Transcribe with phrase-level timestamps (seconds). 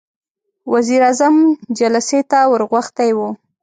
[0.73, 1.35] وزير اعظم
[1.79, 3.19] جلسې ته ور غوښتی و.